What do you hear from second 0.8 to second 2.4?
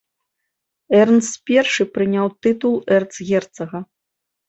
Эрнст першы прыняў